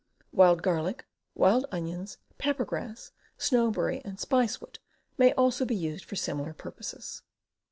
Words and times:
Wild 0.31 0.63
garlic, 0.63 1.05
wild 1.35 1.67
onions, 1.71 2.17
peppergrass, 2.39 3.11
snowberry 3.37 4.01
and 4.03 4.19
spicewood 4.19 4.79
may 5.15 5.31
also 5.33 5.63
be 5.63 5.75
used 5.75 6.05
for 6.05 6.15
similar 6.15 6.55
purposes. 6.55 7.21